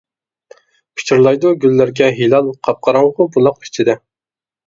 [1.01, 3.97] پىچىرلايدۇ گۈللەرگە ھىلال، قاپقاراڭغۇ بۇلاق ئىچىدە.